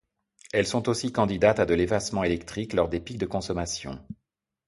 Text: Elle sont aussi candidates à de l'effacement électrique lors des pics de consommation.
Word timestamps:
Elle 0.51 0.65
sont 0.65 0.89
aussi 0.89 1.11
candidates 1.11 1.59
à 1.59 1.67
de 1.67 1.75
l'effacement 1.75 2.23
électrique 2.23 2.73
lors 2.73 2.89
des 2.89 2.99
pics 2.99 3.19
de 3.19 3.27
consommation. 3.27 4.03